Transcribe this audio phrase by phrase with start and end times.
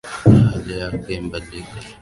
[0.51, 1.73] Hali yake imebadilika.